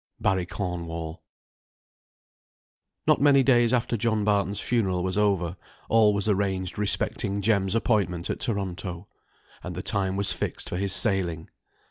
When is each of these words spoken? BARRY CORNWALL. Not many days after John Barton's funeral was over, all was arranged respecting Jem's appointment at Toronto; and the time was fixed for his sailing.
BARRY 0.19 0.47
CORNWALL. 0.47 1.21
Not 3.05 3.21
many 3.21 3.43
days 3.43 3.71
after 3.71 3.95
John 3.95 4.23
Barton's 4.23 4.59
funeral 4.59 5.03
was 5.03 5.15
over, 5.15 5.57
all 5.89 6.11
was 6.11 6.27
arranged 6.27 6.79
respecting 6.79 7.39
Jem's 7.39 7.75
appointment 7.75 8.27
at 8.31 8.39
Toronto; 8.39 9.07
and 9.61 9.75
the 9.75 9.83
time 9.83 10.15
was 10.15 10.33
fixed 10.33 10.69
for 10.69 10.77
his 10.77 10.91
sailing. 10.91 11.51